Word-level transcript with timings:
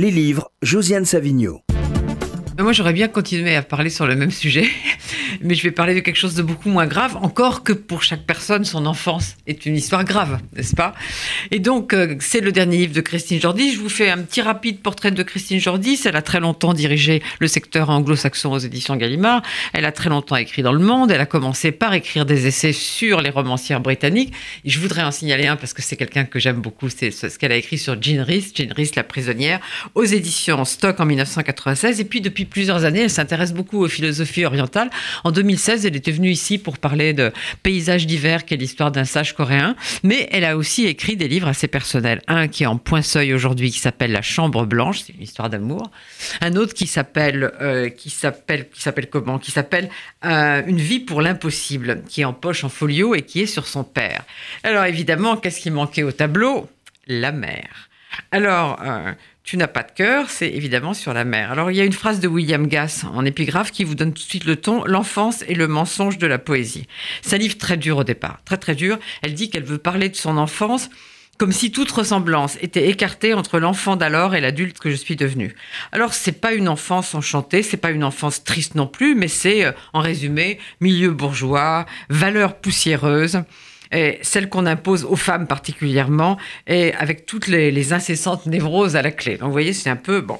Les 0.00 0.12
livres, 0.12 0.52
Josiane 0.62 1.04
Savigno. 1.04 1.62
Moi, 2.56 2.72
j'aurais 2.72 2.92
bien 2.92 3.08
continué 3.08 3.56
à 3.56 3.62
parler 3.62 3.90
sur 3.90 4.06
le 4.06 4.14
même 4.14 4.30
sujet, 4.30 4.68
mais 5.42 5.54
je 5.54 5.62
vais 5.62 5.70
parler 5.70 5.94
de 5.94 6.00
quelque 6.00 6.16
chose 6.16 6.34
de 6.34 6.42
beaucoup 6.42 6.68
moins 6.68 6.86
grave, 6.86 7.16
encore 7.22 7.62
que 7.62 7.72
pour 7.72 8.02
chaque 8.02 8.24
personne, 8.24 8.64
son 8.64 8.86
enfance 8.86 9.36
est 9.46 9.66
une 9.66 9.76
histoire 9.76 10.04
grave, 10.04 10.40
n'est-ce 10.54 10.74
pas? 10.74 10.94
Et 11.50 11.58
donc, 11.58 11.92
euh, 11.92 12.16
c'est 12.20 12.40
le 12.40 12.52
dernier 12.52 12.78
livre 12.78 12.94
de 12.94 13.00
Christine 13.00 13.40
Jordi. 13.40 13.72
Je 13.72 13.78
vous 13.78 13.88
fais 13.88 14.10
un 14.10 14.18
petit 14.18 14.42
rapide 14.42 14.80
portrait 14.80 15.10
de 15.10 15.22
Christine 15.22 15.60
Jordi. 15.60 15.98
Elle 16.04 16.16
a 16.16 16.22
très 16.22 16.40
longtemps 16.40 16.74
dirigé 16.74 17.22
le 17.38 17.48
secteur 17.48 17.90
anglo-saxon 17.90 18.52
aux 18.52 18.58
éditions 18.58 18.96
Gallimard. 18.96 19.42
Elle 19.72 19.84
a 19.84 19.92
très 19.92 20.10
longtemps 20.10 20.36
écrit 20.36 20.62
dans 20.62 20.72
Le 20.72 20.78
Monde. 20.84 21.10
Elle 21.10 21.20
a 21.20 21.26
commencé 21.26 21.72
par 21.72 21.94
écrire 21.94 22.26
des 22.26 22.46
essais 22.46 22.72
sur 22.72 23.20
les 23.20 23.30
romancières 23.30 23.80
britanniques. 23.80 24.32
Et 24.64 24.70
je 24.70 24.78
voudrais 24.78 25.02
en 25.02 25.10
signaler 25.10 25.46
un 25.46 25.56
parce 25.56 25.72
que 25.72 25.82
c'est 25.82 25.96
quelqu'un 25.96 26.24
que 26.24 26.38
j'aime 26.38 26.60
beaucoup. 26.60 26.88
C'est 26.88 27.10
ce 27.10 27.38
qu'elle 27.38 27.52
a 27.52 27.56
écrit 27.56 27.78
sur 27.78 28.00
Jean 28.00 28.24
Rhys, 28.24 28.52
Jean 28.54 28.72
Rhys, 28.74 28.92
la 28.96 29.04
prisonnière, 29.04 29.60
aux 29.94 30.04
éditions 30.04 30.64
Stock 30.64 31.00
en 31.00 31.06
1996. 31.06 32.00
Et 32.00 32.04
puis, 32.04 32.20
depuis 32.20 32.44
plusieurs 32.44 32.84
années, 32.84 33.02
elle 33.02 33.10
s'intéresse 33.10 33.52
beaucoup 33.52 33.84
aux 33.84 33.88
philosophies 33.88 34.44
orientales. 34.44 34.90
En 35.24 35.30
2016, 35.30 35.86
elle 35.86 35.96
était 35.96 36.10
venue 36.10 36.30
ici 36.30 36.58
pour 36.58 36.78
parler 36.78 37.12
de 37.12 37.32
Paysages 37.62 38.06
d'hiver, 38.06 38.44
qui 38.44 38.54
est 38.54 38.56
l'histoire 38.56 38.90
d'un 38.90 39.04
sage 39.04 39.34
coréen. 39.34 39.76
Mais 40.02 40.28
elle 40.32 40.44
a 40.44 40.56
aussi 40.56 40.86
écrit 40.86 41.16
des 41.16 41.28
livres 41.28 41.48
assez 41.48 41.68
personnels. 41.68 42.22
Un 42.28 42.48
qui 42.48 42.64
est 42.64 42.66
en 42.66 42.78
point 42.78 43.02
seuil 43.02 43.32
aujourd'hui, 43.34 43.70
qui 43.70 43.78
s'appelle 43.78 44.12
La 44.12 44.22
Chambre 44.22 44.66
Blanche, 44.66 45.00
c'est 45.00 45.12
une 45.14 45.22
histoire 45.22 45.50
d'amour. 45.50 45.90
Un 46.40 46.56
autre 46.56 46.74
qui 46.74 46.86
s'appelle, 46.86 47.52
euh, 47.60 47.88
qui 47.88 48.10
s'appelle, 48.10 48.68
qui 48.68 48.80
s'appelle 48.80 49.08
comment? 49.08 49.38
Qui 49.38 49.50
s'appelle 49.50 49.88
euh, 50.24 50.62
Une 50.66 50.78
vie 50.80 51.00
pour 51.00 51.22
l'impossible, 51.22 52.02
qui 52.08 52.22
est 52.22 52.24
en 52.24 52.32
poche 52.32 52.64
en 52.64 52.68
folio 52.68 53.14
et 53.14 53.22
qui 53.22 53.40
est 53.40 53.46
sur 53.46 53.66
son 53.66 53.84
père. 53.84 54.24
Alors 54.62 54.84
évidemment, 54.84 55.36
qu'est-ce 55.36 55.60
qui 55.60 55.70
manquait 55.70 56.02
au 56.02 56.12
tableau? 56.12 56.68
La 57.06 57.32
mer. 57.32 57.87
Alors, 58.30 58.78
euh, 58.82 59.12
tu 59.42 59.56
n'as 59.56 59.68
pas 59.68 59.82
de 59.82 59.92
cœur, 59.92 60.28
c'est 60.28 60.48
évidemment 60.48 60.94
sur 60.94 61.14
la 61.14 61.24
mer. 61.24 61.50
Alors, 61.50 61.70
il 61.70 61.76
y 61.76 61.80
a 61.80 61.84
une 61.84 61.92
phrase 61.92 62.20
de 62.20 62.28
William 62.28 62.66
Gass 62.66 63.04
en 63.04 63.24
épigraphe 63.24 63.70
qui 63.70 63.84
vous 63.84 63.94
donne 63.94 64.12
tout 64.12 64.22
de 64.22 64.28
suite 64.28 64.44
le 64.44 64.56
ton 64.56 64.84
L'enfance 64.84 65.42
est 65.42 65.54
le 65.54 65.68
mensonge 65.68 66.18
de 66.18 66.26
la 66.26 66.38
poésie. 66.38 66.86
C'est 67.22 67.36
un 67.36 67.38
livre 67.38 67.56
très 67.56 67.76
dur 67.76 67.98
au 67.98 68.04
départ, 68.04 68.40
très 68.44 68.58
très 68.58 68.74
dur. 68.74 68.98
Elle 69.22 69.34
dit 69.34 69.50
qu'elle 69.50 69.64
veut 69.64 69.78
parler 69.78 70.08
de 70.08 70.16
son 70.16 70.36
enfance 70.36 70.90
comme 71.38 71.52
si 71.52 71.70
toute 71.70 71.90
ressemblance 71.92 72.58
était 72.60 72.90
écartée 72.90 73.32
entre 73.32 73.60
l'enfant 73.60 73.94
d'alors 73.94 74.34
et 74.34 74.40
l'adulte 74.40 74.80
que 74.80 74.90
je 74.90 74.96
suis 74.96 75.14
devenu. 75.14 75.54
Alors 75.92 76.12
c'est 76.12 76.32
pas 76.32 76.52
une 76.52 76.68
enfance 76.68 77.14
enchantée, 77.14 77.62
c'est 77.62 77.76
pas 77.76 77.92
une 77.92 78.02
enfance 78.02 78.42
triste 78.42 78.74
non 78.74 78.88
plus, 78.88 79.14
mais 79.14 79.28
c'est 79.28 79.64
euh, 79.64 79.72
en 79.92 80.00
résumé 80.00 80.58
milieu 80.80 81.10
bourgeois, 81.10 81.86
valeurs 82.10 82.56
poussiéreuses 82.56 83.42
celle 84.22 84.48
qu'on 84.48 84.66
impose 84.66 85.04
aux 85.04 85.16
femmes 85.16 85.46
particulièrement, 85.46 86.36
et 86.66 86.94
avec 86.94 87.26
toutes 87.26 87.46
les, 87.48 87.92
incessantes 87.92 88.46
névroses 88.46 88.96
à 88.96 89.02
la 89.02 89.10
clé. 89.10 89.36
Donc 89.36 89.46
vous 89.46 89.52
voyez, 89.52 89.72
c'est 89.72 89.90
un 89.90 89.96
peu 89.96 90.20
bon. 90.20 90.38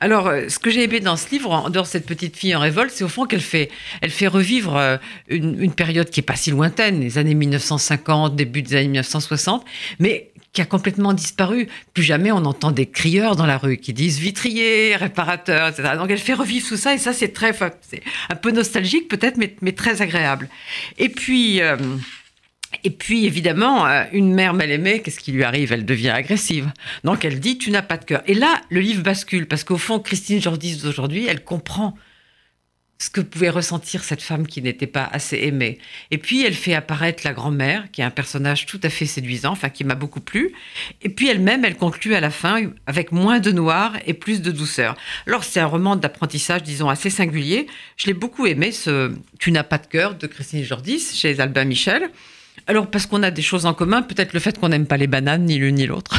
Alors, 0.00 0.26
euh, 0.26 0.48
ce 0.48 0.58
que 0.58 0.70
j'ai 0.70 0.84
aimé 0.84 1.00
dans 1.00 1.16
ce 1.16 1.30
livre, 1.30 1.50
en 1.50 1.70
dehors 1.70 1.84
de 1.84 1.90
cette 1.90 2.06
petite 2.06 2.36
fille 2.36 2.54
en 2.54 2.60
révolte, 2.60 2.90
c'est 2.94 3.04
au 3.04 3.08
fond 3.08 3.26
qu'elle 3.26 3.40
fait, 3.40 3.70
elle 4.02 4.10
fait 4.10 4.26
revivre 4.26 4.76
euh, 4.76 4.96
une, 5.28 5.72
période 5.72 6.10
qui 6.10 6.20
est 6.20 6.22
pas 6.22 6.36
si 6.36 6.50
lointaine, 6.50 7.00
les 7.00 7.18
années 7.18 7.34
1950, 7.34 8.36
début 8.36 8.62
des 8.62 8.76
années 8.76 8.88
1960, 8.88 9.64
mais 9.98 10.30
qui 10.52 10.60
a 10.60 10.66
complètement 10.66 11.12
disparu. 11.12 11.68
Plus 11.94 12.02
jamais 12.02 12.32
on 12.32 12.44
entend 12.44 12.72
des 12.72 12.86
crieurs 12.86 13.36
dans 13.36 13.46
la 13.46 13.58
rue 13.58 13.76
qui 13.76 13.92
disent 13.92 14.18
vitrier, 14.18 14.96
réparateur, 14.96 15.68
etc. 15.68 15.90
Donc 15.98 16.10
elle 16.10 16.18
fait 16.18 16.34
revivre 16.34 16.66
tout 16.66 16.76
ça 16.76 16.94
et 16.94 16.98
ça 16.98 17.12
c'est 17.12 17.28
très, 17.28 17.54
c'est 17.82 18.02
un 18.30 18.36
peu 18.36 18.50
nostalgique 18.50 19.08
peut-être, 19.08 19.36
mais, 19.36 19.54
mais, 19.60 19.72
très 19.72 20.02
agréable. 20.02 20.48
Et 20.98 21.08
puis. 21.08 21.60
Euh, 21.60 21.76
et 22.86 22.90
puis, 22.90 23.26
évidemment, 23.26 23.84
euh, 23.84 24.04
une 24.12 24.32
mère 24.32 24.54
mal 24.54 24.70
aimée, 24.70 25.02
qu'est-ce 25.02 25.18
qui 25.18 25.32
lui 25.32 25.42
arrive? 25.42 25.72
Elle 25.72 25.84
devient 25.84 26.10
agressive. 26.10 26.70
Donc, 27.02 27.24
elle 27.24 27.40
dit 27.40 27.58
Tu 27.58 27.72
n'as 27.72 27.82
pas 27.82 27.96
de 27.96 28.04
cœur. 28.04 28.22
Et 28.26 28.34
là, 28.34 28.60
le 28.70 28.78
livre 28.78 29.02
bascule, 29.02 29.48
parce 29.48 29.64
qu'au 29.64 29.76
fond, 29.76 29.98
Christine 29.98 30.40
Jordi 30.40 30.76
d'aujourd'hui, 30.76 31.26
elle 31.26 31.42
comprend 31.42 31.96
ce 32.98 33.10
que 33.10 33.20
pouvait 33.20 33.50
ressentir 33.50 34.04
cette 34.04 34.22
femme 34.22 34.46
qui 34.46 34.62
n'était 34.62 34.86
pas 34.86 35.02
assez 35.02 35.36
aimée. 35.36 35.78
Et 36.12 36.18
puis, 36.18 36.46
elle 36.46 36.54
fait 36.54 36.74
apparaître 36.74 37.22
la 37.24 37.32
grand-mère, 37.32 37.90
qui 37.90 38.02
est 38.02 38.04
un 38.04 38.10
personnage 38.10 38.66
tout 38.66 38.78
à 38.84 38.88
fait 38.88 39.04
séduisant, 39.04 39.50
enfin, 39.50 39.68
qui 39.68 39.82
m'a 39.82 39.96
beaucoup 39.96 40.20
plu. 40.20 40.52
Et 41.02 41.08
puis, 41.08 41.28
elle-même, 41.28 41.64
elle 41.64 41.76
conclut 41.76 42.14
à 42.14 42.20
la 42.20 42.30
fin 42.30 42.70
avec 42.86 43.10
moins 43.10 43.40
de 43.40 43.50
noir 43.50 43.96
et 44.06 44.14
plus 44.14 44.42
de 44.42 44.52
douceur. 44.52 44.94
Alors, 45.26 45.42
c'est 45.42 45.58
un 45.58 45.66
roman 45.66 45.96
d'apprentissage, 45.96 46.62
disons, 46.62 46.88
assez 46.88 47.10
singulier. 47.10 47.66
Je 47.96 48.06
l'ai 48.06 48.14
beaucoup 48.14 48.46
aimé, 48.46 48.70
ce 48.70 49.12
Tu 49.40 49.50
n'as 49.50 49.64
pas 49.64 49.78
de 49.78 49.88
cœur 49.88 50.14
de 50.14 50.28
Christine 50.28 50.62
Jordis, 50.62 51.16
chez 51.16 51.40
Albin 51.40 51.64
Michel. 51.64 52.12
Alors, 52.66 52.88
parce 52.88 53.06
qu'on 53.06 53.22
a 53.22 53.30
des 53.30 53.42
choses 53.42 53.66
en 53.66 53.74
commun, 53.74 54.02
peut-être 54.02 54.32
le 54.32 54.40
fait 54.40 54.58
qu'on 54.58 54.68
n'aime 54.68 54.86
pas 54.86 54.96
les 54.96 55.06
bananes, 55.06 55.44
ni 55.44 55.58
l'une 55.58 55.76
ni 55.76 55.86
l'autre. 55.86 56.16